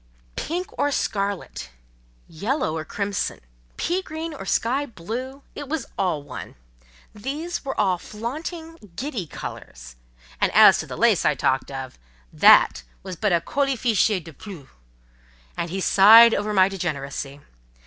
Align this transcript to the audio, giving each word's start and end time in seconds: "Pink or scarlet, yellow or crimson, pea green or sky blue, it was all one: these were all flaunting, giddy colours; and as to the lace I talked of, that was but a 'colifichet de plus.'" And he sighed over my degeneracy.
"Pink 0.35 0.73
or 0.79 0.89
scarlet, 0.91 1.69
yellow 2.27 2.75
or 2.75 2.83
crimson, 2.83 3.39
pea 3.77 4.01
green 4.01 4.33
or 4.33 4.45
sky 4.47 4.87
blue, 4.87 5.43
it 5.53 5.69
was 5.69 5.85
all 5.95 6.23
one: 6.23 6.55
these 7.13 7.63
were 7.63 7.79
all 7.79 7.99
flaunting, 7.99 8.77
giddy 8.95 9.27
colours; 9.27 9.95
and 10.41 10.51
as 10.53 10.79
to 10.79 10.87
the 10.87 10.97
lace 10.97 11.23
I 11.23 11.35
talked 11.35 11.69
of, 11.69 11.99
that 12.33 12.81
was 13.03 13.15
but 13.15 13.31
a 13.31 13.41
'colifichet 13.41 14.23
de 14.23 14.33
plus.'" 14.33 14.69
And 15.55 15.69
he 15.69 15.79
sighed 15.79 16.33
over 16.33 16.51
my 16.51 16.67
degeneracy. 16.67 17.39